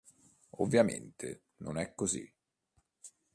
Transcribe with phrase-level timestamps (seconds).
[0.57, 2.27] Ovviamente non è così.